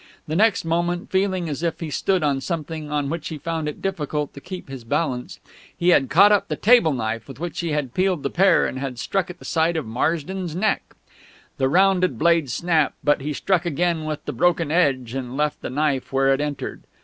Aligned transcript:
The 0.27 0.35
next 0.35 0.65
moment, 0.65 1.11
feeling 1.11 1.47
as 1.47 1.61
if 1.61 1.79
he 1.79 1.91
stood 1.91 2.23
on 2.23 2.41
something 2.41 2.89
on 2.91 3.07
which 3.07 3.27
he 3.27 3.37
found 3.37 3.69
it 3.69 3.83
difficult 3.83 4.33
to 4.33 4.41
keep 4.41 4.67
his 4.67 4.83
balance, 4.83 5.39
he 5.77 5.89
had 5.89 6.09
caught 6.09 6.31
up 6.31 6.47
the 6.47 6.55
table 6.55 6.91
knife 6.91 7.27
with 7.27 7.39
which 7.39 7.59
he 7.59 7.69
had 7.73 7.93
peeled 7.93 8.23
the 8.23 8.31
pear 8.31 8.65
and 8.65 8.79
had 8.79 8.97
struck 8.97 9.29
at 9.29 9.37
the 9.37 9.45
side 9.45 9.77
of 9.77 9.85
Marsden's 9.85 10.55
neck. 10.55 10.95
The 11.57 11.69
rounded 11.69 12.17
blade 12.17 12.49
snapped, 12.49 12.95
but 13.03 13.21
he 13.21 13.31
struck 13.31 13.63
again 13.63 14.05
with 14.05 14.25
the 14.25 14.33
broken 14.33 14.71
edge, 14.71 15.13
and 15.13 15.37
left 15.37 15.61
the 15.61 15.69
knife 15.69 16.11
where 16.11 16.33
it 16.33 16.41
entered. 16.41 16.81